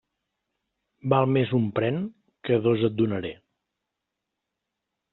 Val 1.15 1.29
més 1.35 1.53
un 1.59 1.69
pren 1.81 2.01
que 2.49 2.59
dos 2.67 2.89
et 2.91 2.99
donaré. 3.05 3.35